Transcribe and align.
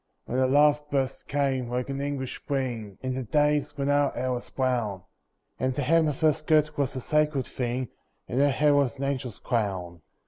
When 0.25 0.39
the 0.39 0.47
love 0.47 0.81
burst 0.89 1.27
came, 1.27 1.69
like 1.69 1.87
an 1.87 2.01
English 2.01 2.37
Spring, 2.39 2.97
In 3.03 3.13
the 3.13 3.21
days 3.21 3.77
when 3.77 3.87
our 3.87 4.09
hair 4.13 4.31
was 4.31 4.49
brown, 4.49 5.03
And 5.59 5.75
the 5.75 5.83
hem 5.83 6.07
of 6.07 6.21
her 6.21 6.33
skirt 6.33 6.75
was 6.75 6.95
a 6.95 6.99
sacred 6.99 7.45
thing 7.45 7.87
And 8.27 8.39
her 8.39 8.49
hair 8.49 8.73
was 8.73 8.97
an 8.97 9.03
angel's 9.03 9.37
crown. 9.37 10.01